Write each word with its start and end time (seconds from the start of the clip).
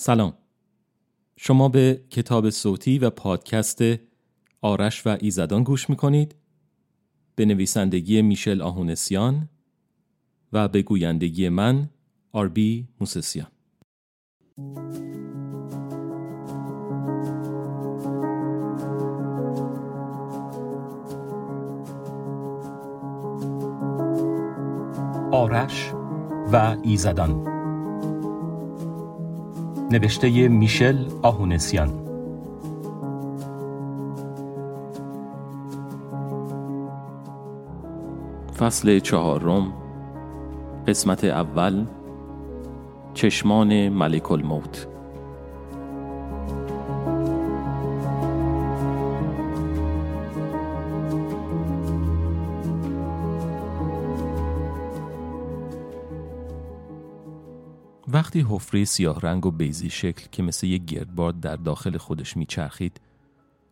سلام. 0.00 0.32
شما 1.36 1.68
به 1.68 2.04
کتاب 2.10 2.50
صوتی 2.50 2.98
و 2.98 3.10
پادکست 3.10 3.80
آرش 4.60 5.06
و 5.06 5.16
ایزدان 5.20 5.62
گوش 5.62 5.90
می‌کنید. 5.90 6.34
به 7.34 7.44
نویسندگی 7.44 8.22
میشل 8.22 8.62
آهونسیان 8.62 9.48
و 10.52 10.68
به 10.68 10.82
گویندگی 10.82 11.48
من 11.48 11.88
آربی 12.32 12.88
موسسیان. 13.00 13.48
آرش 25.32 25.92
و 26.52 26.76
ایزدان 26.82 27.57
نوشته 29.90 30.48
میشل 30.48 30.96
آهونسیان. 31.22 31.88
فصل 38.58 38.98
چهارم 38.98 39.72
قسمت 40.86 41.24
اول 41.24 41.86
چشمان 43.14 43.88
ملک 43.88 44.32
الموت. 44.32 44.86
وقتی 58.28 58.46
حفره 58.48 58.84
سیاه 58.84 59.20
رنگ 59.20 59.46
و 59.46 59.50
بیزی 59.50 59.90
شکل 59.90 60.26
که 60.32 60.42
مثل 60.42 60.66
یک 60.66 60.84
گردباد 60.84 61.40
در 61.40 61.56
داخل 61.56 61.96
خودش 61.96 62.36
میچرخید 62.36 63.00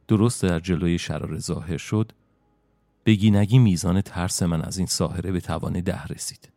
درست 0.09 0.43
در 0.43 0.61
جلوی 0.61 0.99
شرار 0.99 1.39
ظاهر 1.39 1.77
شد 1.77 2.13
بگی 3.07 3.59
میزان 3.59 4.01
ترس 4.01 4.43
من 4.43 4.63
از 4.63 4.79
این 4.79 4.87
ساحره 4.87 5.33
به 5.33 5.41
توان 5.41 5.81
ده 5.81 6.05
رسید 6.05 6.53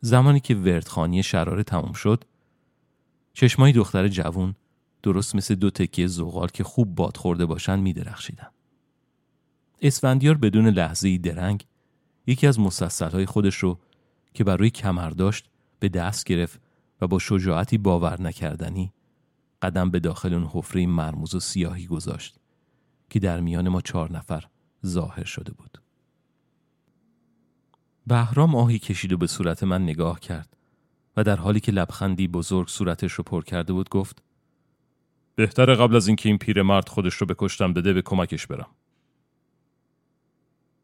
زمانی 0.00 0.40
که 0.40 0.54
وردخانی 0.54 1.22
شراره 1.22 1.62
تمام 1.62 1.92
شد 1.92 2.24
چشمای 3.32 3.72
دختر 3.72 4.08
جوون 4.08 4.54
درست 5.02 5.34
مثل 5.34 5.54
دو 5.54 5.70
تکیه 5.70 6.06
زغال 6.06 6.48
که 6.48 6.64
خوب 6.64 6.94
باد 6.94 7.16
خورده 7.16 7.46
باشن 7.46 7.80
می 7.80 7.92
درخشیدن. 7.92 8.48
اسفندیار 9.82 10.36
بدون 10.36 10.68
لحظه 10.68 11.18
درنگ 11.18 11.66
یکی 12.26 12.46
از 12.46 12.58
های 13.00 13.26
خودش 13.26 13.56
رو 13.56 13.78
که 14.34 14.44
برای 14.44 14.70
کمر 14.70 15.10
داشت 15.10 15.50
به 15.80 15.88
دست 15.88 16.24
گرفت 16.24 16.63
و 17.04 17.06
با 17.06 17.18
شجاعتی 17.18 17.78
باور 17.78 18.22
نکردنی 18.22 18.92
قدم 19.62 19.90
به 19.90 20.00
داخل 20.00 20.34
اون 20.34 20.50
حفره 20.52 20.86
مرموز 20.86 21.34
و 21.34 21.40
سیاهی 21.40 21.86
گذاشت 21.86 22.38
که 23.10 23.18
در 23.18 23.40
میان 23.40 23.68
ما 23.68 23.80
چهار 23.80 24.12
نفر 24.12 24.44
ظاهر 24.86 25.24
شده 25.24 25.52
بود. 25.52 25.78
بهرام 28.06 28.54
آهی 28.54 28.78
کشید 28.78 29.12
و 29.12 29.16
به 29.16 29.26
صورت 29.26 29.62
من 29.62 29.82
نگاه 29.82 30.20
کرد 30.20 30.56
و 31.16 31.24
در 31.24 31.36
حالی 31.36 31.60
که 31.60 31.72
لبخندی 31.72 32.28
بزرگ 32.28 32.68
صورتش 32.68 33.12
رو 33.12 33.24
پر 33.24 33.44
کرده 33.44 33.72
بود 33.72 33.88
گفت 33.88 34.22
بهتر 35.34 35.74
قبل 35.74 35.96
از 35.96 36.06
اینکه 36.06 36.28
این 36.28 36.38
پیرمرد 36.38 36.88
خودش 36.88 37.14
رو 37.14 37.26
بکشتم 37.26 37.72
بده 37.72 37.92
به 37.92 38.02
کمکش 38.02 38.46
برم. 38.46 38.70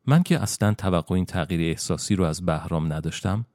من 0.07 0.23
که 0.23 0.39
اصلا 0.39 0.75
توقع 0.75 1.15
این 1.15 1.25
تغییر 1.25 1.71
احساسی 1.71 2.17
رو 2.17 2.25
از 2.25 2.47
بهرام 2.47 2.93
نداشتم 2.93 3.47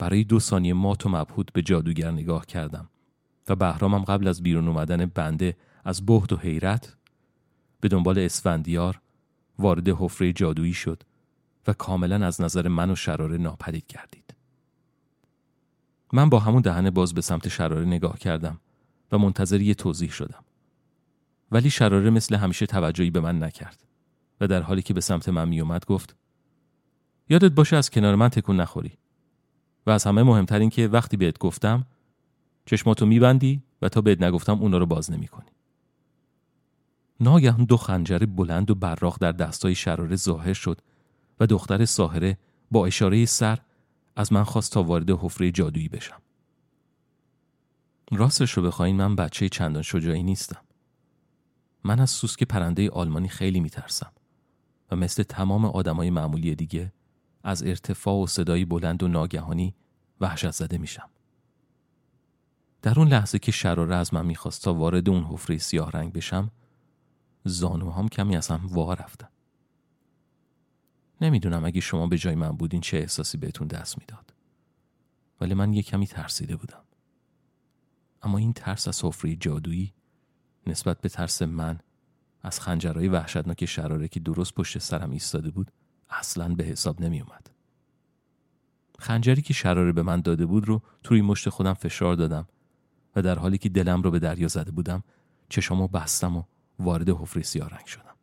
برای 0.00 0.24
دو 0.24 0.40
ثانیه 0.40 0.74
مات 0.74 1.06
و 1.06 1.08
مبهوت 1.08 1.52
به 1.52 1.62
جادوگر 1.62 2.10
نگاه 2.10 2.46
کردم 2.46 2.88
و 3.48 3.56
بهرامم 3.56 4.04
قبل 4.04 4.28
از 4.28 4.42
بیرون 4.42 4.68
اومدن 4.68 5.06
بنده 5.06 5.56
از 5.84 6.06
بهد 6.06 6.32
و 6.32 6.36
حیرت 6.36 6.96
به 7.80 7.88
دنبال 7.88 8.18
اسفندیار 8.18 9.00
وارد 9.58 9.88
حفره 9.88 10.32
جادویی 10.32 10.72
شد 10.72 11.02
و 11.66 11.72
کاملا 11.72 12.26
از 12.26 12.40
نظر 12.40 12.68
من 12.68 12.90
و 12.90 12.96
شراره 12.96 13.38
ناپدید 13.38 13.84
گردید. 13.88 14.34
من 16.12 16.28
با 16.28 16.38
همون 16.38 16.62
دهن 16.62 16.90
باز 16.90 17.14
به 17.14 17.20
سمت 17.20 17.48
شراره 17.48 17.84
نگاه 17.84 18.18
کردم 18.18 18.60
و 19.12 19.18
منتظر 19.18 19.60
یه 19.60 19.74
توضیح 19.74 20.10
شدم. 20.10 20.44
ولی 21.52 21.70
شراره 21.70 22.10
مثل 22.10 22.34
همیشه 22.34 22.66
توجهی 22.66 23.10
به 23.10 23.20
من 23.20 23.42
نکرد 23.42 23.84
و 24.40 24.46
در 24.46 24.62
حالی 24.62 24.82
که 24.82 24.94
به 24.94 25.00
سمت 25.00 25.28
من 25.28 25.48
میومد 25.48 25.84
گفت 25.84 26.16
یادت 27.28 27.52
باشه 27.52 27.76
از 27.76 27.90
کنار 27.90 28.14
من 28.14 28.28
تکون 28.28 28.60
نخوری 28.60 28.92
و 29.86 29.90
از 29.90 30.04
همه 30.04 30.22
مهمتر 30.22 30.58
این 30.58 30.70
که 30.70 30.88
وقتی 30.88 31.16
بهت 31.16 31.38
گفتم 31.38 31.86
چشماتو 32.66 33.06
میبندی 33.06 33.62
و 33.82 33.88
تا 33.88 34.00
بهت 34.00 34.22
نگفتم 34.22 34.58
اونا 34.60 34.78
رو 34.78 34.86
باز 34.86 35.10
نمی‌کنی. 35.10 35.50
ناگهان 37.20 37.64
دو 37.64 37.76
خنجر 37.76 38.18
بلند 38.18 38.70
و 38.70 38.74
براق 38.74 39.18
در 39.20 39.32
دستای 39.32 39.74
شراره 39.74 40.16
ظاهر 40.16 40.52
شد 40.52 40.80
و 41.40 41.46
دختر 41.46 41.84
ساهره 41.84 42.38
با 42.70 42.86
اشاره 42.86 43.26
سر 43.26 43.58
از 44.16 44.32
من 44.32 44.44
خواست 44.44 44.72
تا 44.72 44.82
وارد 44.82 45.10
حفره 45.10 45.50
جادویی 45.50 45.88
بشم. 45.88 46.20
راستش 48.12 48.50
رو 48.50 48.62
بخواین 48.62 48.96
من 48.96 49.16
بچه 49.16 49.48
چندان 49.48 49.82
شجاعی 49.82 50.22
نیستم. 50.22 50.60
من 51.84 52.00
از 52.00 52.10
سوسک 52.10 52.44
پرنده 52.44 52.90
آلمانی 52.90 53.28
خیلی 53.28 53.60
میترسم 53.60 54.12
و 54.90 54.96
مثل 54.96 55.22
تمام 55.22 55.64
آدمای 55.64 56.10
معمولی 56.10 56.54
دیگه 56.54 56.92
از 57.42 57.62
ارتفاع 57.62 58.22
و 58.22 58.26
صدایی 58.26 58.64
بلند 58.64 59.02
و 59.02 59.08
ناگهانی 59.08 59.74
وحشت 60.20 60.50
زده 60.50 60.78
میشم. 60.78 61.10
در 62.82 62.98
اون 62.98 63.08
لحظه 63.08 63.38
که 63.38 63.52
شراره 63.52 63.96
از 63.96 64.14
من 64.14 64.26
می‌خواست 64.26 64.62
تا 64.62 64.74
وارد 64.74 65.08
اون 65.08 65.24
حفره 65.24 65.58
سیاه 65.58 65.90
رنگ 65.90 66.12
بشم 66.12 66.50
زانوهام 67.44 68.08
کمی 68.08 68.36
از 68.36 68.48
هم 68.48 68.66
وا 68.66 68.94
رفتن. 68.94 69.28
نمی‌دونم 71.20 71.64
اگه 71.64 71.80
شما 71.80 72.06
به 72.06 72.18
جای 72.18 72.34
من 72.34 72.50
بودین 72.50 72.80
چه 72.80 72.96
احساسی 72.96 73.38
بهتون 73.38 73.68
دست 73.68 73.98
می‌داد. 73.98 74.34
ولی 75.40 75.54
من 75.54 75.72
یه 75.72 75.82
کمی 75.82 76.06
ترسیده 76.06 76.56
بودم. 76.56 76.82
اما 78.22 78.38
این 78.38 78.52
ترس 78.52 78.88
از 78.88 79.04
حفره 79.04 79.36
جادویی 79.36 79.92
نسبت 80.66 81.00
به 81.00 81.08
ترس 81.08 81.42
من 81.42 81.78
از 82.42 82.60
خنجرهای 82.60 83.08
وحشتناک 83.08 83.64
شراره 83.64 84.08
که 84.08 84.20
درست 84.20 84.54
پشت 84.54 84.78
سرم 84.78 85.10
ایستاده 85.10 85.50
بود 85.50 85.70
اصلا 86.10 86.54
به 86.54 86.64
حساب 86.64 87.00
نمی 87.00 87.20
اومد. 87.20 87.50
خنجری 88.98 89.42
که 89.42 89.54
شراره 89.54 89.92
به 89.92 90.02
من 90.02 90.20
داده 90.20 90.46
بود 90.46 90.68
رو 90.68 90.82
توی 91.02 91.22
مشت 91.22 91.48
خودم 91.48 91.74
فشار 91.74 92.14
دادم 92.14 92.48
و 93.16 93.22
در 93.22 93.38
حالی 93.38 93.58
که 93.58 93.68
دلم 93.68 94.02
رو 94.02 94.10
به 94.10 94.18
دریا 94.18 94.48
زده 94.48 94.70
بودم 94.70 95.02
چشمو 95.48 95.88
بستم 95.88 96.36
و 96.36 96.42
وارد 96.78 97.08
حفره 97.08 97.42
سیاه 97.42 97.68
رنگ 97.68 97.86
شدم. 97.86 98.14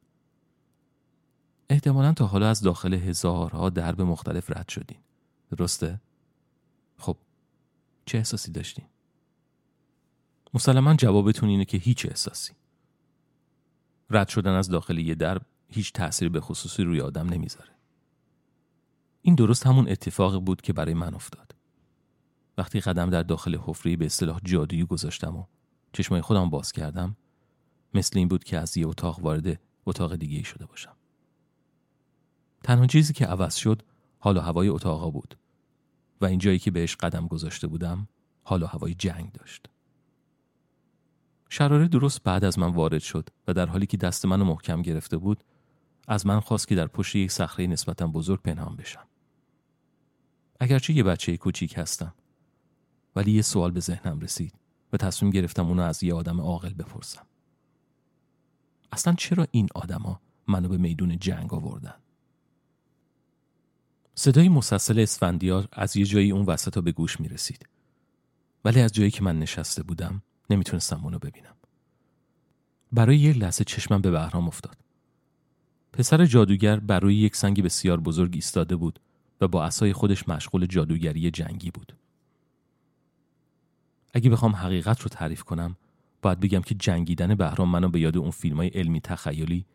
احتمالا 1.69 2.13
تا 2.13 2.27
حالا 2.27 2.49
از 2.49 2.61
داخل 2.61 2.93
هزارها 2.93 3.69
درب 3.69 4.01
مختلف 4.01 4.57
رد 4.57 4.69
شدین. 4.69 4.97
درسته؟ 5.57 6.01
خب 6.97 7.17
چه 8.05 8.17
احساسی 8.17 8.51
داشتین؟ 8.51 8.85
مسلما 10.53 10.93
جوابتون 10.93 11.49
اینه 11.49 11.65
که 11.65 11.77
هیچ 11.77 12.05
احساسی. 12.05 12.53
رد 14.09 14.27
شدن 14.27 14.51
از 14.51 14.69
داخل 14.69 14.97
یه 14.97 15.15
درب 15.15 15.41
هیچ 15.69 15.93
تأثیری 15.93 16.29
به 16.29 16.41
خصوصی 16.41 16.83
روی 16.83 17.01
آدم 17.01 17.29
نمی‌ذاره. 17.29 17.76
این 19.27 19.35
درست 19.35 19.67
همون 19.67 19.89
اتفاق 19.89 20.43
بود 20.43 20.61
که 20.61 20.73
برای 20.73 20.93
من 20.93 21.13
افتاد. 21.13 21.55
وقتی 22.57 22.79
قدم 22.79 23.09
در 23.09 23.23
داخل 23.23 23.57
حفره 23.57 23.95
به 23.95 24.05
اصطلاح 24.05 24.39
جادویی 24.43 24.85
گذاشتم 24.85 25.35
و 25.35 25.45
چشمای 25.93 26.21
خودم 26.21 26.49
باز 26.49 26.71
کردم 26.71 27.17
مثل 27.93 28.19
این 28.19 28.27
بود 28.27 28.43
که 28.43 28.57
از 28.57 28.77
یه 28.77 28.87
اتاق 28.87 29.19
وارد 29.19 29.59
اتاق 29.85 30.15
دیگه 30.15 30.43
شده 30.43 30.65
باشم. 30.65 30.95
تنها 32.63 32.87
چیزی 32.87 33.13
که 33.13 33.25
عوض 33.25 33.55
شد 33.55 33.81
حال 34.19 34.37
و 34.37 34.39
هوای 34.39 34.67
اتاقا 34.67 35.09
بود 35.09 35.37
و 36.21 36.25
این 36.25 36.39
جایی 36.39 36.59
که 36.59 36.71
بهش 36.71 36.95
قدم 36.95 37.27
گذاشته 37.27 37.67
بودم 37.67 38.07
حال 38.43 38.63
و 38.63 38.65
هوای 38.65 38.93
جنگ 38.93 39.31
داشت. 39.31 39.69
شراره 41.49 41.87
درست 41.87 42.23
بعد 42.23 42.43
از 42.43 42.59
من 42.59 42.69
وارد 42.73 43.01
شد 43.01 43.29
و 43.47 43.53
در 43.53 43.65
حالی 43.65 43.85
که 43.85 43.97
دست 43.97 44.25
منو 44.25 44.45
محکم 44.45 44.81
گرفته 44.81 45.17
بود 45.17 45.43
از 46.07 46.27
من 46.27 46.39
خواست 46.39 46.67
که 46.67 46.75
در 46.75 46.87
پشت 46.87 47.15
یک 47.15 47.31
صخره 47.31 47.67
نسبتا 47.67 48.07
بزرگ 48.07 48.41
پنهان 48.41 48.75
بشم. 48.75 49.07
اگرچه 50.59 50.93
یه 50.93 51.03
بچه 51.03 51.37
کوچیک 51.37 51.77
هستم 51.77 52.13
ولی 53.15 53.31
یه 53.31 53.41
سوال 53.41 53.71
به 53.71 53.79
ذهنم 53.79 54.19
رسید 54.19 54.53
و 54.93 54.97
تصمیم 54.97 55.31
گرفتم 55.31 55.67
اونو 55.67 55.81
از 55.81 56.03
یه 56.03 56.13
آدم 56.13 56.41
عاقل 56.41 56.73
بپرسم. 56.73 57.25
اصلا 58.91 59.13
چرا 59.13 59.47
این 59.51 59.67
آدما 59.75 60.21
منو 60.47 60.69
به 60.69 60.77
میدون 60.77 61.19
جنگ 61.19 61.53
آوردن؟ 61.53 61.95
صدای 64.15 64.49
مسلسل 64.49 64.99
اسفندیار 64.99 65.67
از 65.71 65.97
یه 65.97 66.05
جایی 66.05 66.31
اون 66.31 66.45
وسط 66.45 66.79
به 66.79 66.91
گوش 66.91 67.19
می 67.19 67.27
رسید. 67.27 67.67
ولی 68.65 68.81
از 68.81 68.91
جایی 68.91 69.11
که 69.11 69.23
من 69.23 69.39
نشسته 69.39 69.83
بودم 69.83 70.21
نمی‌تونستم 70.49 71.01
اونو 71.03 71.19
ببینم. 71.19 71.55
برای 72.91 73.17
یه 73.17 73.33
لحظه 73.33 73.63
چشمم 73.63 74.01
به 74.01 74.11
بهرام 74.11 74.47
افتاد. 74.47 74.77
پسر 75.93 76.25
جادوگر 76.25 76.79
برای 76.79 77.15
یک 77.15 77.35
سنگ 77.35 77.63
بسیار 77.63 77.99
بزرگ 77.99 78.31
ایستاده 78.35 78.75
بود 78.75 78.99
و 79.41 79.47
با 79.47 79.63
اسای 79.63 79.93
خودش 79.93 80.29
مشغول 80.29 80.65
جادوگری 80.65 81.31
جنگی 81.31 81.71
بود. 81.71 81.93
اگه 84.13 84.29
بخوام 84.29 84.55
حقیقت 84.55 85.01
رو 85.01 85.09
تعریف 85.09 85.43
کنم 85.43 85.75
باید 86.21 86.39
بگم 86.39 86.61
که 86.61 86.75
جنگیدن 86.75 87.35
بهرام 87.35 87.69
منو 87.69 87.89
به 87.89 87.99
یاد 87.99 88.17
اون 88.17 88.31
فیلم 88.31 88.57
های 88.57 88.67
علمی 88.67 89.01
تخیلی 89.01 89.65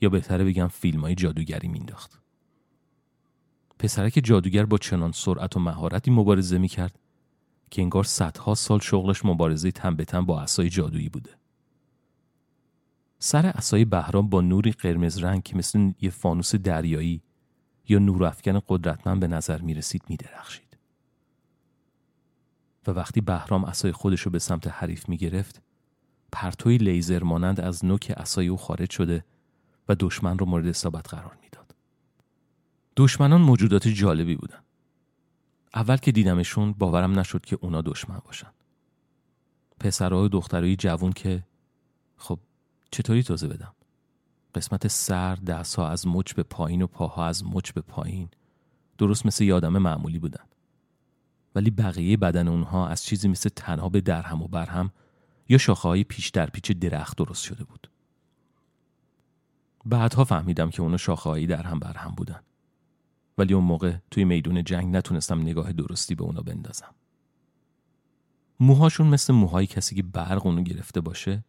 یا 0.00 0.08
بهتره 0.08 0.44
بگم 0.44 0.68
فیلم 0.68 1.00
های 1.00 1.14
جادوگری 1.14 1.68
مینداخت 1.68 2.20
پسرک 3.78 4.20
جادوگر 4.24 4.66
با 4.66 4.78
چنان 4.78 5.12
سرعت 5.12 5.56
و 5.56 5.60
مهارتی 5.60 6.10
مبارزه 6.10 6.58
می‌کرد 6.58 6.98
که 7.70 7.82
انگار 7.82 8.04
صدها 8.04 8.54
سال 8.54 8.78
شغلش 8.78 9.24
مبارزه 9.24 9.70
تن 9.70 9.96
به 9.96 10.04
تن 10.04 10.24
با 10.24 10.40
اسای 10.40 10.68
جادویی 10.68 11.08
بوده 11.08 11.30
سر 13.18 13.46
اسای 13.46 13.84
بهرام 13.84 14.28
با 14.28 14.40
نوری 14.40 14.72
قرمز 14.72 15.18
رنگ 15.18 15.42
که 15.42 15.56
مثل 15.56 15.92
یه 16.00 16.10
فانوس 16.10 16.54
دریایی 16.54 17.22
یا 17.88 17.98
نور 17.98 18.24
افکن 18.24 18.60
قدرتمند 18.68 19.20
به 19.20 19.26
نظر 19.26 19.60
می 19.60 19.74
رسید 19.74 20.02
می 20.08 20.16
درخشید. 20.16 20.76
و 22.86 22.90
وقتی 22.90 23.20
بهرام 23.20 23.64
اسای 23.64 23.92
خودش 23.92 24.20
رو 24.20 24.30
به 24.30 24.38
سمت 24.38 24.66
حریف 24.66 25.08
می 25.08 25.16
گرفت 25.16 25.62
پرتوی 26.32 26.78
لیزر 26.78 27.22
مانند 27.22 27.60
از 27.60 27.84
نوک 27.84 28.12
اسای 28.16 28.48
او 28.48 28.56
خارج 28.56 28.90
شده 28.90 29.24
و 29.88 29.94
دشمن 30.00 30.38
رو 30.38 30.46
مورد 30.46 30.66
اصابت 30.66 31.14
قرار 31.14 31.38
می‌داد. 31.42 31.74
دشمنان 32.96 33.40
موجودات 33.40 33.88
جالبی 33.88 34.36
بودن. 34.36 34.60
اول 35.74 35.96
که 35.96 36.12
دیدمشون 36.12 36.72
باورم 36.72 37.18
نشد 37.18 37.44
که 37.44 37.58
اونا 37.60 37.82
دشمن 37.82 38.18
باشن. 38.24 38.50
پسرها 39.80 40.22
و 40.22 40.28
دخترای 40.28 40.76
جوون 40.76 41.12
که 41.12 41.44
خب 42.16 42.38
چطوری 42.90 43.22
توضیح 43.22 43.48
بدم؟ 43.48 43.75
قسمت 44.56 44.88
سر 44.88 45.34
دستها 45.34 45.88
از 45.88 46.06
مچ 46.06 46.34
به 46.34 46.42
پایین 46.42 46.82
و 46.82 46.86
پاها 46.86 47.26
از 47.26 47.44
مچ 47.44 47.72
به 47.72 47.80
پایین 47.80 48.28
درست 48.98 49.26
مثل 49.26 49.44
یادم 49.44 49.78
معمولی 49.78 50.18
بودن. 50.18 50.44
ولی 51.54 51.70
بقیه 51.70 52.16
بدن 52.16 52.48
اونها 52.48 52.88
از 52.88 53.04
چیزی 53.04 53.28
مثل 53.28 53.48
تنها 53.56 53.88
به 53.88 54.00
درهم 54.00 54.42
و 54.42 54.48
برهم 54.48 54.90
یا 55.48 55.58
شاخه 55.58 55.88
های 55.88 56.04
پیش 56.04 56.28
در 56.28 56.46
پیچ 56.46 56.72
درخت 56.72 57.16
درست 57.16 57.42
شده 57.42 57.64
بود. 57.64 57.90
بعدها 59.84 60.24
فهمیدم 60.24 60.70
که 60.70 60.82
اونو 60.82 60.98
شاخه 60.98 61.30
هایی 61.30 61.46
در 61.46 61.62
هم 61.62 61.78
بر 61.78 61.96
هم 61.96 62.14
بودن. 62.14 62.40
ولی 63.38 63.54
اون 63.54 63.64
موقع 63.64 63.96
توی 64.10 64.24
میدون 64.24 64.64
جنگ 64.64 64.96
نتونستم 64.96 65.40
نگاه 65.40 65.72
درستی 65.72 66.14
به 66.14 66.24
اونا 66.24 66.42
بندازم. 66.42 66.94
موهاشون 68.60 69.06
مثل 69.06 69.32
موهای 69.32 69.66
کسی 69.66 69.94
که 69.94 70.02
برق 70.02 70.46
اونو 70.46 70.62
گرفته 70.62 71.00
باشه 71.00 71.44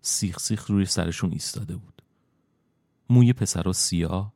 سیخ 0.00 0.38
سیخ 0.38 0.66
روی 0.66 0.86
سرشون 0.86 1.32
ایستاده 1.32 1.76
بود. 1.76 1.93
موی 3.10 3.32
پسرها 3.32 3.72
سیاه 3.72 4.32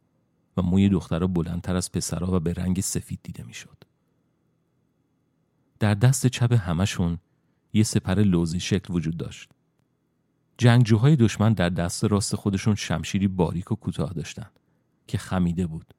و 0.56 0.62
موی 0.62 0.88
دخترها 0.88 1.26
بلندتر 1.26 1.76
از 1.76 1.92
پسرها 1.92 2.36
و 2.36 2.40
به 2.40 2.52
رنگ 2.52 2.80
سفید 2.80 3.20
دیده 3.22 3.42
می‌شد. 3.42 3.84
در 5.78 5.94
دست 5.94 6.26
چپ 6.26 6.52
همشون 6.52 7.18
یه 7.72 7.82
سپر 7.82 8.14
لوزی 8.14 8.60
شکل 8.60 8.94
وجود 8.94 9.16
داشت. 9.16 9.50
جنگجوهای 10.58 11.16
دشمن 11.16 11.52
در 11.52 11.68
دست 11.68 12.04
راست 12.04 12.36
خودشون 12.36 12.74
شمشیری 12.74 13.28
باریک 13.28 13.72
و 13.72 13.74
کوتاه 13.74 14.12
داشتند 14.12 14.60
که 15.06 15.18
خمیده 15.18 15.66
بود 15.66 15.94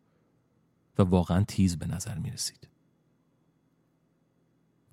و 0.99 1.03
واقعا 1.03 1.43
تیز 1.43 1.77
به 1.77 1.87
نظر 1.87 2.17
می 2.17 2.31
رسید. 2.31 2.67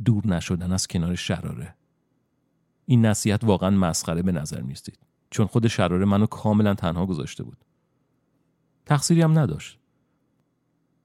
دور 0.05 0.27
نشدن 0.27 0.73
از 0.73 0.87
کنار 0.87 1.15
شراره 1.15 1.75
این 2.87 3.07
نصیحت 3.07 3.45
واقعا 3.45 3.71
مسخره 3.71 4.23
به 4.23 4.33
نظر 4.33 4.61
می 4.61 4.73
رسید 4.73 4.99
چون 5.31 5.47
خود 5.47 5.67
شراره 5.67 6.05
منو 6.05 6.27
کاملا 6.27 6.75
تنها 6.75 7.07
گذاشته 7.07 7.43
بود 7.43 7.66
تقصیری 8.87 9.23
هم 9.23 9.39
نداشت 9.39 9.79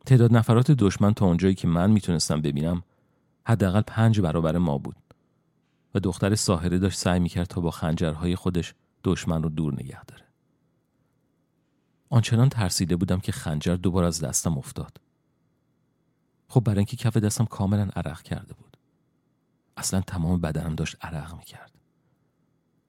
تعداد 0.05 0.33
نفرات 0.35 0.71
دشمن 0.71 1.13
تا 1.13 1.25
اونجایی 1.25 1.55
که 1.55 1.67
من 1.67 1.91
می‌تونستم 1.91 2.41
ببینم 2.41 2.83
حداقل 3.43 3.81
پنج 3.81 4.21
برابر 4.21 4.57
ما 4.57 4.77
بود 4.77 4.95
و 5.95 5.99
دختر 5.99 6.35
ساحره 6.35 6.79
داشت 6.79 6.97
سعی 6.97 7.19
می‌کرد 7.19 7.47
تا 7.47 7.61
با 7.61 7.71
خنجرهای 7.71 8.35
خودش 8.35 8.73
دشمن 9.03 9.43
رو 9.43 9.49
دور 9.49 9.73
نگه 9.73 10.05
داره. 10.05 10.25
آنچنان 12.09 12.49
ترسیده 12.49 12.95
بودم 12.95 13.19
که 13.19 13.31
خنجر 13.31 13.75
دوبار 13.75 14.03
از 14.03 14.23
دستم 14.23 14.57
افتاد. 14.57 14.97
خب 16.47 16.63
برای 16.63 16.77
اینکه 16.77 16.97
کف 16.97 17.17
دستم 17.17 17.45
کاملا 17.45 17.89
عرق 17.95 18.21
کرده 18.21 18.53
بود. 18.53 18.77
اصلا 19.77 20.01
تمام 20.01 20.41
بدنم 20.41 20.75
داشت 20.75 20.97
عرق 21.01 21.35
می‌کرد. 21.35 21.71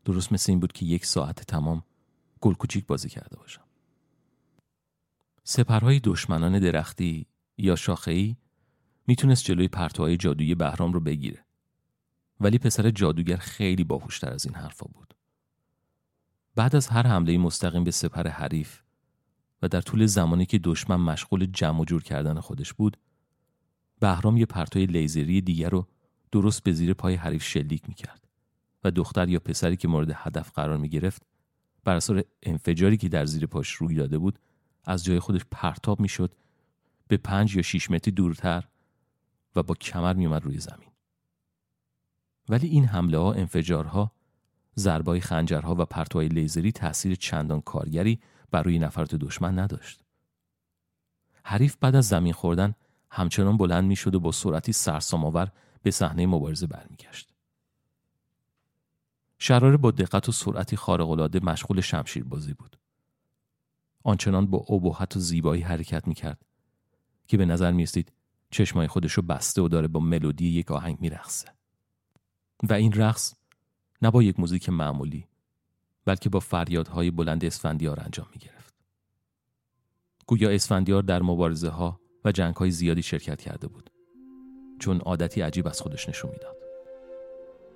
درست 0.04 0.32
مثل 0.32 0.52
این 0.52 0.60
بود 0.60 0.72
که 0.72 0.86
یک 0.86 1.06
ساعت 1.06 1.42
تمام 1.42 1.84
گل 2.40 2.54
کوچیک 2.54 2.86
بازی 2.86 3.08
کرده 3.08 3.36
باشم. 3.36 3.62
سپرهای 5.44 6.00
دشمنان 6.00 6.58
درختی 6.58 7.26
یا 7.58 7.76
شاخه‌ای 7.76 8.36
می‌تونست 9.06 9.44
جلوی 9.44 9.68
پرتوهای 9.68 10.16
جادویی 10.16 10.54
بهرام 10.54 10.92
رو 10.92 11.00
بگیره. 11.00 11.44
ولی 12.40 12.58
پسر 12.58 12.90
جادوگر 12.90 13.36
خیلی 13.36 13.84
باهوشتر 13.84 14.32
از 14.32 14.46
این 14.46 14.54
حرفا 14.54 14.86
بود. 14.94 15.14
بعد 16.54 16.76
از 16.76 16.88
هر 16.88 17.06
حمله 17.06 17.38
مستقیم 17.38 17.84
به 17.84 17.90
سپر 17.90 18.28
حریف 18.28 18.80
و 19.62 19.68
در 19.68 19.80
طول 19.80 20.06
زمانی 20.06 20.46
که 20.46 20.58
دشمن 20.58 20.96
مشغول 20.96 21.46
جمع 21.46 21.80
و 21.80 21.84
جور 21.84 22.02
کردن 22.02 22.40
خودش 22.40 22.72
بود، 22.72 22.96
بهرام 24.00 24.36
یه 24.36 24.46
پرتوی 24.46 24.86
لیزری 24.86 25.40
دیگر 25.40 25.68
رو 25.68 25.88
درست 26.32 26.62
به 26.62 26.72
زیر 26.72 26.94
پای 26.94 27.14
حریف 27.14 27.42
شلیک 27.42 27.88
می‌کرد 27.88 28.28
و 28.84 28.90
دختر 28.90 29.28
یا 29.28 29.38
پسری 29.38 29.76
که 29.76 29.88
مورد 29.88 30.10
هدف 30.14 30.50
قرار 30.50 30.76
می 30.76 30.88
گرفت 30.88 31.22
بر 31.84 31.96
اثر 31.96 32.24
انفجاری 32.42 32.96
که 32.96 33.08
در 33.08 33.24
زیر 33.24 33.46
پاش 33.46 33.70
روی 33.72 33.94
داده 33.94 34.18
بود 34.18 34.38
از 34.84 35.04
جای 35.04 35.20
خودش 35.20 35.40
پرتاب 35.50 36.00
می‌شد 36.00 36.34
به 37.08 37.16
پنج 37.16 37.56
یا 37.56 37.62
شیش 37.62 37.90
متری 37.90 38.14
دورتر 38.14 38.68
و 39.56 39.62
با 39.62 39.74
کمر 39.74 40.14
میومد 40.14 40.44
روی 40.44 40.58
زمین. 40.58 40.88
ولی 42.48 42.68
این 42.68 42.84
حمله 42.84 43.18
ها 43.18 43.32
انفجارها 43.32 44.12
ضربای 44.76 45.20
خنجرها 45.20 45.74
و 45.74 45.84
پرتوهای 45.84 46.28
لیزری 46.28 46.72
تاثیر 46.72 47.14
چندان 47.14 47.60
کارگری 47.60 48.20
بر 48.50 48.62
روی 48.62 48.78
نفرات 48.78 49.14
دشمن 49.14 49.58
نداشت. 49.58 50.04
حریف 51.44 51.76
بعد 51.76 51.96
از 51.96 52.08
زمین 52.08 52.32
خوردن 52.32 52.74
همچنان 53.10 53.56
بلند 53.56 53.84
می‌شد 53.84 54.14
و 54.14 54.20
با 54.20 54.32
سرعتی 54.32 54.72
سرسام‌آور 54.72 55.52
به 55.82 55.90
صحنه 55.90 56.26
مبارزه 56.26 56.66
برمیگشت. 56.66 57.32
شراره 59.38 59.76
با 59.76 59.90
دقت 59.90 60.28
و 60.28 60.32
سرعتی 60.32 60.76
خارق‌العاده 60.76 61.40
مشغول 61.40 61.80
شمشیر 61.80 62.24
بازی 62.24 62.54
بود. 62.54 62.76
آنچنان 64.04 64.46
با 64.46 64.58
ابهت 64.58 65.16
و 65.16 65.20
زیبایی 65.20 65.62
حرکت 65.62 66.08
می‌کرد 66.08 66.38
که 67.26 67.36
به 67.36 67.44
نظر 67.46 67.72
میستید 67.72 68.12
چشمای 68.50 68.86
خودش 68.86 69.12
رو 69.12 69.22
بسته 69.22 69.62
و 69.62 69.68
داره 69.68 69.88
با 69.88 70.00
ملودی 70.00 70.48
یک 70.48 70.70
آهنگ 70.70 71.00
میرقصه. 71.00 71.48
و 72.62 72.72
این 72.72 72.92
رقص 72.92 73.34
نه 74.02 74.10
با 74.10 74.22
یک 74.22 74.40
موزیک 74.40 74.68
معمولی 74.68 75.26
بلکه 76.04 76.28
با 76.28 76.40
فریادهای 76.40 77.10
بلند 77.10 77.44
اسفندیار 77.44 78.00
انجام 78.00 78.26
می 78.34 78.38
گرفت. 78.38 78.74
گویا 80.26 80.50
اسفندیار 80.50 81.02
در 81.02 81.22
مبارزه 81.22 81.68
ها 81.68 82.00
و 82.24 82.32
جنگ 82.32 82.56
های 82.56 82.70
زیادی 82.70 83.02
شرکت 83.02 83.40
کرده 83.40 83.66
بود 83.66 83.90
چون 84.78 85.00
عادتی 85.00 85.40
عجیب 85.40 85.68
از 85.68 85.80
خودش 85.80 86.08
نشون 86.08 86.30
می‌داد. 86.30 86.56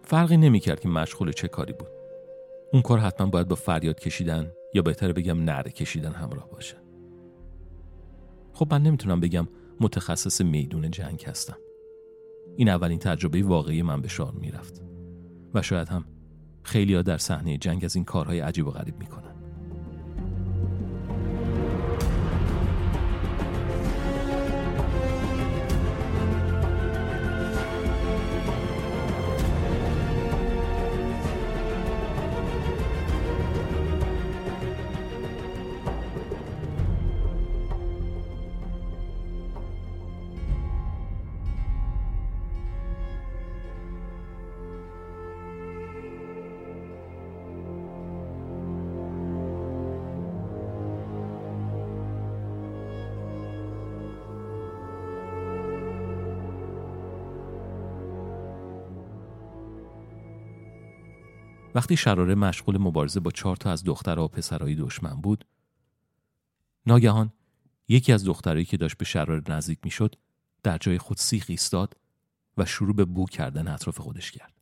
فرقی 0.02 0.37
نمی 0.37 0.61
کرد 0.61 0.80
که 0.80 0.88
مشغول 0.88 1.33
چه 1.33 1.49
کاری 1.49 1.73
بود. 1.73 1.88
اون 2.73 2.83
کار 2.83 2.99
حتما 2.99 3.26
باید 3.26 3.49
با 3.49 3.56
فریاد 3.56 4.00
کشیدن 4.00 4.52
یا 4.76 4.83
بهتر 4.83 5.12
بگم 5.12 5.45
نره 5.45 5.71
کشیدن 5.71 6.12
همراه 6.12 6.50
باشه. 6.50 6.76
خب 8.52 8.75
من 8.75 8.83
نمی‌تونم 8.83 9.21
بگم 9.21 9.49
متخصص 9.80 10.40
میدون 10.40 10.90
جنگ 10.90 11.25
هستم. 11.26 11.56
این 12.56 12.68
اولین 12.68 12.99
تجربه 12.99 13.42
واقعی 13.42 13.83
من 13.83 14.00
به 14.00 14.09
شار 14.09 14.33
می‌رفت 14.33 14.83
و 15.54 15.62
شاید 15.62 15.88
هم 15.88 16.04
خیلی 16.62 16.95
ها 16.95 17.02
در 17.02 17.18
صحنه 17.18 17.59
جنگ 17.59 17.85
از 17.85 17.97
این 17.97 18.04
کارهای 18.04 18.40
عجیب 18.40 18.66
و 18.66 18.71
غریب 18.71 18.99
می‌کنن 18.99 19.36
وقتی 61.76 61.97
شراره 61.97 62.35
مشغول 62.35 62.78
مبارزه 62.78 63.21
با 63.21 63.30
چهار 63.30 63.56
تا 63.56 63.71
از 63.71 63.85
دخترها 63.85 64.25
و 64.25 64.28
پسرهای 64.28 64.75
دشمن 64.75 65.14
بود 65.21 65.45
ناگهان 66.87 67.33
یکی 67.88 68.12
از 68.12 68.25
دخترایی 68.25 68.64
که 68.64 68.76
داشت 68.76 68.97
به 68.97 69.04
شراره 69.04 69.42
نزدیک 69.49 69.78
می‌شد 69.85 70.14
در 70.62 70.78
جای 70.78 70.99
خود 70.99 71.16
سیخ 71.16 71.45
ایستاد 71.49 71.97
و 72.56 72.64
شروع 72.64 72.95
به 72.95 73.04
بو 73.04 73.26
کردن 73.26 73.68
اطراف 73.68 74.00
خودش 74.00 74.30
کرد. 74.30 74.52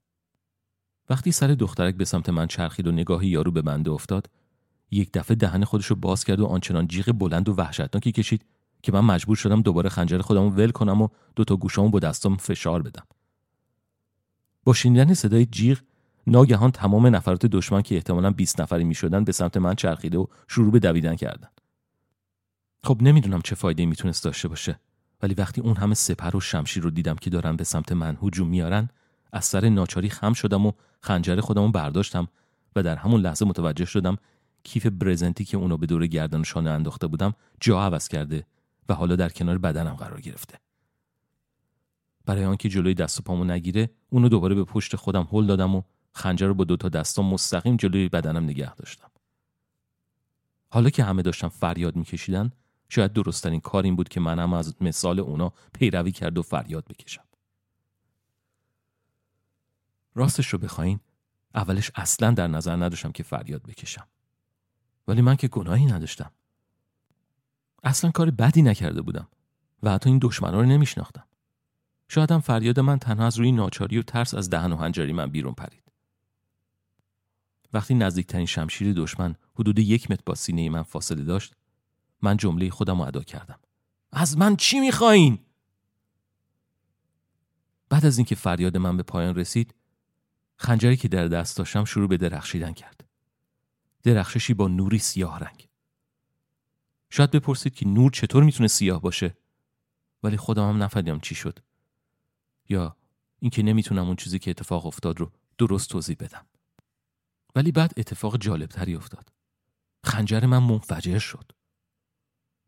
وقتی 1.08 1.32
سر 1.32 1.46
دخترک 1.46 1.94
به 1.94 2.04
سمت 2.04 2.28
من 2.28 2.46
چرخید 2.46 2.86
و 2.86 2.92
نگاهی 2.92 3.28
یارو 3.28 3.50
به 3.50 3.62
بنده 3.62 3.90
افتاد 3.90 4.30
یک 4.90 5.12
دفعه 5.12 5.34
دهن 5.34 5.64
خودش 5.64 5.86
رو 5.86 5.96
باز 5.96 6.24
کرد 6.24 6.40
و 6.40 6.46
آنچنان 6.46 6.86
جیغ 6.86 7.12
بلند 7.12 7.48
و 7.48 7.54
وحشتناکی 7.54 8.12
کشید 8.12 8.44
که 8.82 8.92
من 8.92 9.00
مجبور 9.00 9.36
شدم 9.36 9.62
دوباره 9.62 9.88
خنجر 9.88 10.18
خودم 10.18 10.56
ول 10.56 10.70
کنم 10.70 11.02
و 11.02 11.08
دو 11.36 11.44
تا 11.44 11.56
گوشامو 11.56 11.88
با 11.88 11.98
دستام 11.98 12.36
فشار 12.36 12.82
بدم. 12.82 13.06
با 14.64 14.72
شنیدن 14.72 15.14
صدای 15.14 15.46
جیغ 15.46 15.78
ناگهان 16.26 16.70
تمام 16.70 17.06
نفرات 17.06 17.46
دشمن 17.46 17.82
که 17.82 17.94
احتمالا 17.94 18.30
20 18.30 18.60
نفری 18.60 18.84
می 18.84 18.94
شدن 18.94 19.24
به 19.24 19.32
سمت 19.32 19.56
من 19.56 19.74
چرخیده 19.74 20.18
و 20.18 20.26
شروع 20.48 20.72
به 20.72 20.78
دویدن 20.78 21.14
کردن. 21.14 21.48
خب 22.84 22.98
نمی‌دونم 23.02 23.42
چه 23.42 23.54
فایده 23.54 23.86
می‌تونست 23.86 24.24
داشته 24.24 24.48
باشه 24.48 24.78
ولی 25.22 25.34
وقتی 25.34 25.60
اون 25.60 25.76
همه 25.76 25.94
سپر 25.94 26.36
و 26.36 26.40
شمشیر 26.40 26.82
رو 26.82 26.90
دیدم 26.90 27.14
که 27.14 27.30
دارن 27.30 27.56
به 27.56 27.64
سمت 27.64 27.92
من 27.92 28.18
هجوم 28.22 28.48
میارن 28.48 28.88
از 29.32 29.44
سر 29.44 29.68
ناچاری 29.68 30.08
خم 30.08 30.32
شدم 30.32 30.66
و 30.66 30.72
خنجر 31.00 31.40
خودم 31.40 31.62
رو 31.62 31.68
برداشتم 31.68 32.28
و 32.76 32.82
در 32.82 32.96
همون 32.96 33.20
لحظه 33.20 33.44
متوجه 33.44 33.84
شدم 33.84 34.16
کیف 34.64 34.86
برزنتی 34.86 35.44
که 35.44 35.56
اونو 35.56 35.76
به 35.76 35.86
دور 35.86 36.06
گردن 36.06 36.40
و 36.40 36.44
شانه 36.44 36.70
انداخته 36.70 37.06
بودم 37.06 37.34
جا 37.60 37.82
عوض 37.82 38.08
کرده 38.08 38.46
و 38.88 38.94
حالا 38.94 39.16
در 39.16 39.28
کنار 39.28 39.58
بدنم 39.58 39.94
قرار 39.94 40.20
گرفته. 40.20 40.58
برای 42.26 42.44
آنکه 42.44 42.68
جلوی 42.68 42.94
دست 42.94 43.18
و 43.18 43.22
پامو 43.22 43.44
نگیره 43.44 43.90
اونو 44.10 44.28
دوباره 44.28 44.54
به 44.54 44.64
پشت 44.64 44.96
خودم 44.96 45.28
هل 45.32 45.46
دادم 45.46 45.74
و 45.74 45.82
خنجر 46.14 46.46
رو 46.46 46.54
با 46.54 46.64
دوتا 46.64 46.88
دستام 46.88 47.26
مستقیم 47.26 47.76
جلوی 47.76 48.08
بدنم 48.08 48.44
نگه 48.44 48.74
داشتم. 48.74 49.10
حالا 50.70 50.90
که 50.90 51.04
همه 51.04 51.22
داشتم 51.22 51.48
فریاد 51.48 51.96
میکشیدن 51.96 52.52
شاید 52.88 53.12
درستترین 53.12 53.60
کار 53.60 53.84
این 53.84 53.96
بود 53.96 54.08
که 54.08 54.20
منم 54.20 54.52
از 54.52 54.74
مثال 54.80 55.20
اونا 55.20 55.52
پیروی 55.72 56.12
کرد 56.12 56.38
و 56.38 56.42
فریاد 56.42 56.84
بکشم. 56.84 57.24
راستش 60.14 60.46
رو 60.46 60.58
بخواین 60.58 61.00
اولش 61.54 61.90
اصلا 61.94 62.30
در 62.30 62.46
نظر 62.46 62.76
نداشتم 62.76 63.12
که 63.12 63.22
فریاد 63.22 63.62
بکشم. 63.62 64.06
ولی 65.08 65.22
من 65.22 65.36
که 65.36 65.48
گناهی 65.48 65.86
نداشتم. 65.86 66.30
اصلا 67.82 68.10
کار 68.10 68.30
بدی 68.30 68.62
نکرده 68.62 69.02
بودم 69.02 69.28
و 69.82 69.90
حتی 69.90 70.10
این 70.10 70.18
دشمنا 70.22 70.60
رو 70.60 70.66
نمیشناختم. 70.66 71.24
شاید 72.08 72.32
هم 72.32 72.40
فریاد 72.40 72.80
من 72.80 72.98
تنها 72.98 73.26
از 73.26 73.38
روی 73.38 73.52
ناچاری 73.52 73.98
و 73.98 74.02
ترس 74.02 74.34
از 74.34 74.50
دهن 74.50 74.72
و 74.72 74.76
هنجاری 74.76 75.12
من 75.12 75.26
بیرون 75.26 75.54
پرید. 75.54 75.83
وقتی 77.74 77.94
نزدیکترین 77.94 78.46
شمشیر 78.46 78.92
دشمن 78.92 79.34
حدود 79.54 79.78
یک 79.78 80.10
متر 80.10 80.22
با 80.26 80.34
سینه 80.34 80.70
من 80.70 80.82
فاصله 80.82 81.22
داشت 81.22 81.54
من 82.22 82.36
جمله 82.36 82.70
خودم 82.70 83.02
رو 83.02 83.06
ادا 83.08 83.22
کردم. 83.22 83.58
از 84.12 84.38
من 84.38 84.56
چی 84.56 84.80
می‌خواین؟ 84.80 85.38
بعد 87.88 88.06
از 88.06 88.18
اینکه 88.18 88.34
فریاد 88.34 88.76
من 88.76 88.96
به 88.96 89.02
پایان 89.02 89.34
رسید 89.34 89.74
خنجری 90.56 90.96
که 90.96 91.08
در 91.08 91.28
دست 91.28 91.56
داشتم 91.56 91.84
شروع 91.84 92.08
به 92.08 92.16
درخشیدن 92.16 92.72
کرد. 92.72 93.04
درخششی 94.02 94.54
با 94.54 94.68
نوری 94.68 94.98
سیاه 94.98 95.38
رنگ. 95.38 95.68
شاید 97.10 97.30
بپرسید 97.30 97.74
که 97.74 97.88
نور 97.88 98.10
چطور 98.10 98.44
می‌تونه 98.44 98.68
سیاه 98.68 99.00
باشه؟ 99.00 99.36
ولی 100.22 100.36
خودم 100.36 100.68
هم 100.68 100.82
نفهمیدم 100.82 101.20
چی 101.20 101.34
شد. 101.34 101.58
یا 102.68 102.96
اینکه 103.38 103.62
نمی‌تونم 103.62 104.06
اون 104.06 104.16
چیزی 104.16 104.38
که 104.38 104.50
اتفاق 104.50 104.86
افتاد 104.86 105.20
رو 105.20 105.32
درست 105.58 105.90
توضیح 105.90 106.16
بدم. 106.20 106.46
ولی 107.54 107.72
بعد 107.72 107.92
اتفاق 107.96 108.36
جالب 108.36 108.68
تری 108.68 108.94
افتاد. 108.94 109.32
خنجر 110.04 110.46
من 110.46 110.58
منفجر 110.58 111.18
شد. 111.18 111.52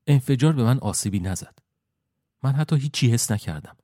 انفجار 0.06 0.52
به 0.52 0.64
من 0.64 0.78
آسیبی 0.78 1.20
نزد. 1.20 1.58
من 2.42 2.52
حتی 2.52 2.76
هیچی 2.76 3.10
حس 3.10 3.30
نکردم. 3.32 3.76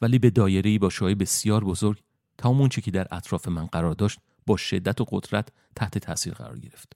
ولی 0.00 0.18
به 0.18 0.30
دایره‌ای 0.30 0.78
با 0.78 0.90
شعای 0.90 1.14
بسیار 1.14 1.64
بزرگ 1.64 2.02
تمام 2.38 2.60
اونچه 2.60 2.80
که 2.80 2.90
در 2.90 3.06
اطراف 3.10 3.48
من 3.48 3.66
قرار 3.66 3.94
داشت 3.94 4.18
با 4.46 4.56
شدت 4.56 5.00
و 5.00 5.04
قدرت 5.04 5.48
تحت 5.76 5.98
تاثیر 5.98 6.34
قرار 6.34 6.58
گرفت. 6.58 6.92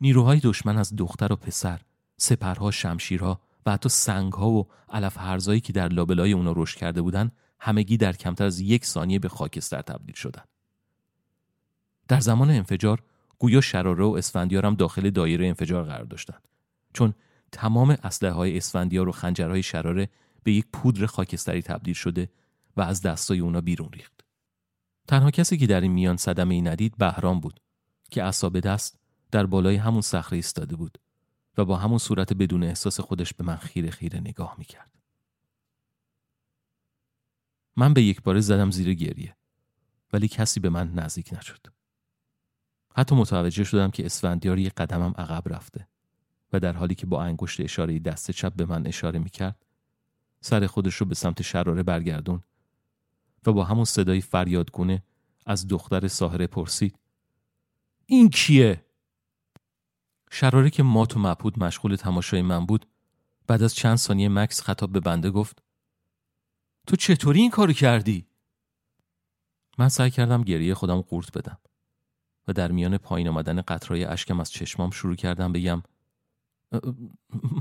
نیروهای 0.00 0.40
دشمن 0.40 0.78
از 0.78 0.96
دختر 0.96 1.32
و 1.32 1.36
پسر 1.36 1.80
سپرها 2.16 2.70
شمشیرها 2.70 3.40
و 3.66 3.72
حتی 3.72 3.88
سنگها 3.88 4.50
و 4.50 4.68
علف 4.88 5.18
هرزایی 5.18 5.60
که 5.60 5.72
در 5.72 5.88
لابلای 5.88 6.32
اونا 6.32 6.52
رشد 6.56 6.78
کرده 6.78 7.02
بودند 7.02 7.32
همگی 7.58 7.96
در 7.96 8.12
کمتر 8.12 8.44
از 8.44 8.60
یک 8.60 8.84
ثانیه 8.84 9.18
به 9.18 9.28
خاکستر 9.28 9.82
تبدیل 9.82 10.14
شدند. 10.14 10.48
در 12.08 12.20
زمان 12.20 12.50
انفجار 12.50 13.02
گویا 13.38 13.60
شراره 13.60 14.04
و 14.04 14.14
اسفندیار 14.18 14.66
هم 14.66 14.74
داخل 14.74 15.10
دایره 15.10 15.46
انفجار 15.46 15.84
قرار 15.84 16.04
داشتند. 16.04 16.48
چون 16.94 17.14
تمام 17.52 17.90
اسلحه 17.90 18.32
های 18.32 18.56
اسفندیار 18.56 19.08
و 19.08 19.12
خنجرهای 19.12 19.62
شراره 19.62 20.08
به 20.42 20.52
یک 20.52 20.66
پودر 20.72 21.06
خاکستری 21.06 21.62
تبدیل 21.62 21.94
شده 21.94 22.30
و 22.76 22.80
از 22.80 23.02
دستای 23.02 23.40
اونا 23.40 23.60
بیرون 23.60 23.88
ریخت. 23.92 24.24
تنها 25.08 25.30
کسی 25.30 25.56
که 25.56 25.66
در 25.66 25.80
این 25.80 25.92
میان 25.92 26.16
صدمه 26.16 26.54
ای 26.54 26.60
ندید 26.60 26.96
بهرام 26.96 27.40
بود 27.40 27.60
که 28.10 28.22
اصاب 28.22 28.60
دست 28.60 28.98
در 29.30 29.46
بالای 29.46 29.76
همون 29.76 30.00
صخره 30.00 30.36
ایستاده 30.36 30.76
بود 30.76 30.98
و 31.58 31.64
با 31.64 31.76
همون 31.76 31.98
صورت 31.98 32.32
بدون 32.32 32.62
احساس 32.62 33.00
خودش 33.00 33.34
به 33.34 33.44
من 33.44 33.56
خیره 33.56 33.90
خیره 33.90 34.20
نگاه 34.20 34.54
می‌کرد. 34.58 34.90
من 37.76 37.94
به 37.94 38.02
یک 38.02 38.22
باره 38.22 38.40
زدم 38.40 38.70
زیر 38.70 38.94
گریه 38.94 39.36
ولی 40.12 40.28
کسی 40.28 40.60
به 40.60 40.68
من 40.68 40.92
نزدیک 40.94 41.32
نشد. 41.32 41.66
حتی 42.96 43.14
متوجه 43.14 43.64
شدم 43.64 43.90
که 43.90 44.06
اسفندیار 44.06 44.58
یک 44.58 44.74
قدمم 44.74 45.14
عقب 45.18 45.52
رفته 45.54 45.88
و 46.52 46.60
در 46.60 46.72
حالی 46.72 46.94
که 46.94 47.06
با 47.06 47.22
انگشت 47.22 47.60
اشاره 47.60 47.98
دست 47.98 48.30
چپ 48.30 48.52
به 48.52 48.66
من 48.66 48.86
اشاره 48.86 49.18
می‌کرد 49.18 49.64
سر 50.40 50.66
خودش 50.66 50.94
رو 50.94 51.06
به 51.06 51.14
سمت 51.14 51.42
شراره 51.42 51.82
برگردون 51.82 52.42
و 53.46 53.52
با 53.52 53.64
همون 53.64 53.84
صدای 53.84 54.20
فریادگونه 54.20 55.02
از 55.46 55.68
دختر 55.68 56.08
ساهره 56.08 56.46
پرسید 56.46 56.98
این 58.06 58.30
کیه؟ 58.30 58.84
شراره 60.30 60.70
که 60.70 60.82
مات 60.82 61.16
و 61.16 61.20
مبهود 61.20 61.58
مشغول 61.58 61.96
تماشای 61.96 62.42
من 62.42 62.66
بود 62.66 62.86
بعد 63.46 63.62
از 63.62 63.74
چند 63.74 63.96
ثانیه 63.96 64.28
مکس 64.28 64.60
خطاب 64.60 64.92
به 64.92 65.00
بنده 65.00 65.30
گفت 65.30 65.62
تو 66.86 66.96
چطوری 66.96 67.40
این 67.40 67.50
کارو 67.50 67.72
کردی؟ 67.72 68.26
من 69.78 69.88
سعی 69.88 70.10
کردم 70.10 70.42
گریه 70.42 70.74
خودم 70.74 71.00
قورت 71.00 71.38
بدم 71.38 71.58
و 72.48 72.52
در 72.52 72.72
میان 72.72 72.98
پایین 72.98 73.28
آمدن 73.28 73.60
قطرهای 73.60 74.04
اشکم 74.04 74.40
از 74.40 74.52
چشمام 74.52 74.90
شروع 74.90 75.14
کردم 75.16 75.52
بگم 75.52 75.82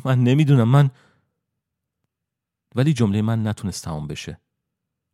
من 0.06 0.20
نمی‌دونم 0.24 0.70
من 0.70 0.92
ولی 2.76 2.94
جمله 2.94 3.22
من 3.22 3.48
نتونست 3.48 3.84
تمام 3.84 4.08
بشه 4.08 4.40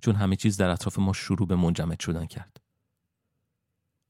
چون 0.02 0.16
همه 0.16 0.36
چیز 0.36 0.58
در 0.58 0.70
اطراف 0.70 1.00
ما 1.00 1.14
شروع 1.14 1.48
به 1.48 1.56
منجمد 1.56 2.00
شدن 2.00 2.26
کرد. 2.26 2.62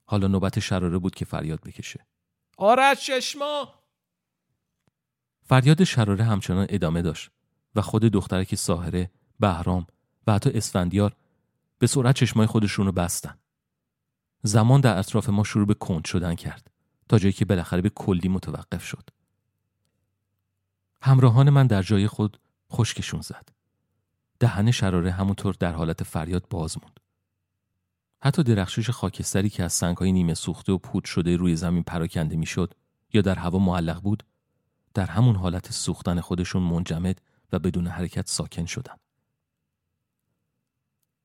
حالا 0.04 0.26
نوبت 0.26 0.58
شراره 0.58 0.98
بود 0.98 1.14
که 1.14 1.24
فریاد 1.24 1.60
بکشه. 1.60 2.06
آرش 2.56 3.06
چشما! 3.06 3.74
فریاد 5.42 5.84
شراره 5.84 6.24
همچنان 6.24 6.66
ادامه 6.68 7.02
داشت 7.02 7.30
و 7.74 7.82
خود 7.82 8.02
دخترک 8.02 8.54
ساهره 8.54 9.10
بهرام 9.40 9.86
و 10.26 10.32
حتی 10.32 10.50
اسفندیار 10.50 11.16
به 11.78 11.86
سرعت 11.86 12.14
چشمای 12.14 12.46
خودشون 12.46 12.86
رو 12.86 12.92
بستن. 12.92 13.38
زمان 14.42 14.80
در 14.80 14.98
اطراف 14.98 15.28
ما 15.28 15.44
شروع 15.44 15.66
به 15.66 15.74
کند 15.74 16.04
شدن 16.04 16.34
کرد 16.34 16.70
تا 17.08 17.18
جایی 17.18 17.32
که 17.32 17.44
بالاخره 17.44 17.82
به 17.82 17.90
کلی 17.90 18.28
متوقف 18.28 18.84
شد. 18.84 19.10
همراهان 21.02 21.50
من 21.50 21.66
در 21.66 21.82
جای 21.82 22.08
خود 22.08 22.40
خشکشون 22.72 23.20
زد. 23.20 23.48
دهن 24.40 24.70
شراره 24.70 25.10
همونطور 25.10 25.56
در 25.60 25.72
حالت 25.72 26.02
فریاد 26.02 26.46
باز 26.50 26.76
موند. 26.82 27.00
حتی 28.22 28.42
درخشش 28.42 28.90
خاکستری 28.90 29.50
که 29.50 29.64
از 29.64 29.72
سنگهای 29.72 30.12
نیمه 30.12 30.34
سوخته 30.34 30.72
و 30.72 30.78
پود 30.78 31.04
شده 31.04 31.36
روی 31.36 31.56
زمین 31.56 31.82
پراکنده 31.82 32.36
می‌شد 32.36 32.74
یا 33.12 33.22
در 33.22 33.34
هوا 33.34 33.58
معلق 33.58 34.00
بود 34.00 34.22
در 34.94 35.06
همون 35.06 35.36
حالت 35.36 35.72
سوختن 35.72 36.20
خودشون 36.20 36.62
منجمد 36.62 37.20
و 37.52 37.58
بدون 37.58 37.86
حرکت 37.86 38.28
ساکن 38.28 38.66
شدن. 38.66 38.94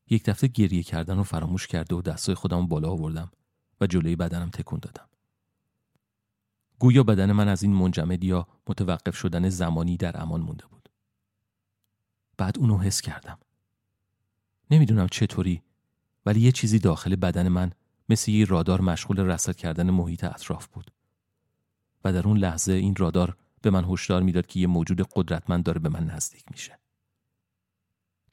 یک 0.10 0.24
دفعه 0.24 0.50
گریه 0.50 0.84
کردن 0.84 1.18
رو 1.18 1.24
فراموش 1.24 1.68
کرده 1.68 1.96
و 1.96 2.02
دستای 2.02 2.36
خودم 2.36 2.68
بالا 2.68 2.90
آوردم 2.90 3.32
و 3.82 3.88
جلوی 3.88 4.16
بدنم 4.16 4.50
تکون 4.50 4.80
دادم. 4.82 5.08
گویا 6.80 7.04
بدن 7.04 7.32
من 7.32 7.48
از 7.48 7.64
این 7.64 7.74
منجمد 7.74 8.24
یا 8.24 8.48
متوقف 8.68 9.16
شدن 9.16 9.50
زمانی 9.50 9.98
در 9.98 10.22
امان 10.22 10.42
مونده 10.42 10.66
بود. 10.66 10.90
بعد 12.38 12.60
اونو 12.60 12.78
حس 12.78 13.02
کردم. 13.02 13.38
نمی‌دونم 14.72 15.08
چطوری 15.08 15.62
ولی 16.26 16.42
یه 16.42 16.52
چیزی 16.52 16.80
داخل 16.80 17.16
بدن 17.16 17.48
من 17.48 17.72
مثل 18.10 18.32
یه 18.32 18.46
رادار 18.46 18.82
مشغول 18.82 19.20
رصد 19.20 19.56
کردن 19.56 19.90
محیط 19.90 20.24
اطراف 20.24 20.68
بود. 20.68 20.92
و 22.04 22.14
در 22.14 22.28
اون 22.28 22.38
لحظه 22.38 22.74
این 22.74 22.96
رادار 22.96 23.38
به 23.62 23.70
من 23.70 23.86
هشدار 23.86 24.22
می‌داد 24.22 24.46
که 24.46 24.60
یه 24.60 24.68
موجود 24.68 25.08
قدرتمند 25.16 25.64
داره 25.64 25.80
به 25.80 25.90
من 25.90 26.06
نزدیک 26.06 26.44
میشه. 26.52 26.80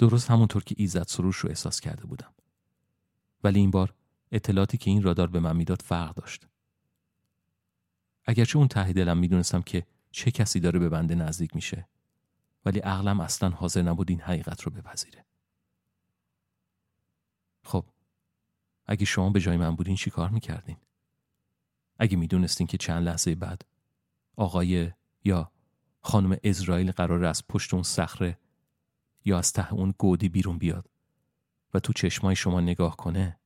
درست 0.03 0.31
همونطور 0.31 0.65
که 0.65 0.75
ایزد 0.79 1.07
سروش 1.09 1.37
رو 1.37 1.49
احساس 1.49 1.81
کرده 1.81 2.07
بودم. 2.07 2.35
ولی 3.45 3.61
این 3.61 3.71
بار 3.71 3.95
اطلاعاتی 4.33 4.79
که 4.79 4.91
این 4.91 5.03
رادار 5.03 5.27
به 5.27 5.41
من 5.41 5.57
می‌داد 5.57 5.83
فرق 5.83 6.15
داشت. 6.15 6.47
اگرچه 8.25 8.59
اون 8.59 8.69
ته 8.69 8.93
دلم 8.93 9.19
می‌دونستم 9.19 9.63
که 9.63 9.87
چه 10.11 10.31
کسی 10.31 10.61
داره 10.61 10.79
به 10.79 10.89
بنده 10.89 11.15
نزدیک 11.15 11.55
میشه 11.55 11.89
ولی 12.65 12.79
عقلم 12.79 13.21
اصلا 13.21 13.49
حاضر 13.49 13.83
نبود 13.83 14.11
این 14.11 14.21
حقیقت 14.21 14.63
رو 14.63 14.73
بپذیره. 14.73 15.25
اگه 18.87 19.05
شما 19.05 19.31
به 19.31 19.41
جای 19.41 19.57
من 19.57 19.77
بودین 19.77 19.97
چی 19.97 20.11
کار 20.11 20.31
می‌کردین؟ 20.31 20.77
اگه 21.99 22.17
می‌دونستین 22.17 22.67
که 22.67 22.79
چند 22.79 23.09
لحظه 23.09 23.35
بعد 23.35 23.65
آقای 24.37 24.91
یا 25.25 25.53
خانم 26.01 26.37
اسرائیل 26.45 26.93
قرار 26.93 27.25
از 27.25 27.47
پشت 27.47 27.75
اون 27.75 27.83
صخره 27.83 28.39
یا 29.25 29.39
از 29.39 29.53
ته 29.53 29.75
اون 29.75 29.95
گودی 29.99 30.29
بیرون 30.29 30.59
بیاد 30.59 30.91
و 31.75 31.81
تو 31.81 31.93
چشمای 31.93 32.37
شما 32.37 32.61
نگاه 32.61 32.97
کنه 32.97 33.39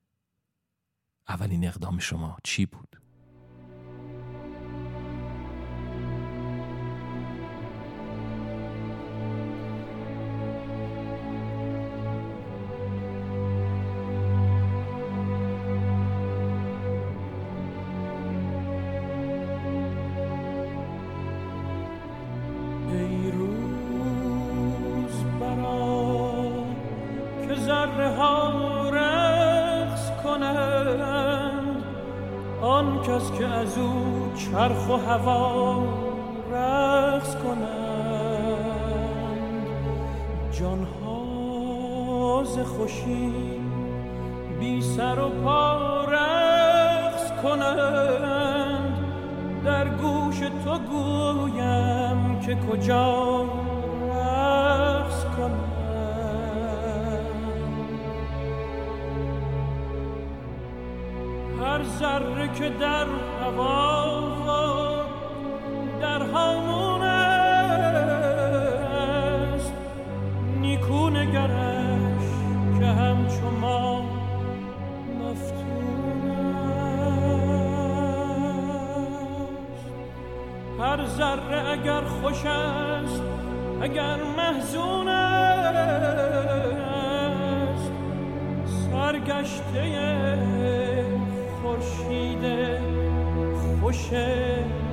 اولین 1.28 1.66
اقدام 1.66 1.99
شما 1.99 2.37
چی 2.45 2.66
بود؟ 2.66 3.05
چرخ 34.56 34.88
و 34.88 34.92
هوا 34.92 35.82
رقص 36.52 37.36
کنند. 37.36 38.76
جانها 40.52 42.44
ز 42.44 42.58
خوشی 42.58 43.32
بی 44.60 44.82
سر 44.82 45.18
و 45.18 45.28
پا 45.28 46.04
رقص 46.04 47.32
کنند. 47.42 48.94
در 49.64 49.88
گوش 49.88 50.38
تو 50.38 50.78
گویم 50.78 52.40
که 52.40 52.56
کجا 52.56 53.44
رقص 54.08 55.25
کنند. 55.25 55.66
هر 61.60 61.82
ذره 61.84 62.48
که 62.54 62.68
در 62.68 63.06
نیکو 70.87 71.11
نگرش 71.11 72.26
که 72.78 72.87
همچو 72.87 73.50
ما 73.61 74.02
مفتون 75.21 76.31
است 79.71 79.87
هر 80.81 81.07
ذره 81.07 81.71
اگر 81.71 82.00
خوش 82.00 82.47
است 82.47 83.23
اگر 83.83 84.16
محزون 84.37 85.09
است. 85.09 85.87
سرگشته 88.90 90.38
خورشید 91.62 92.45
خوش 93.81 94.11
بی 94.11 94.86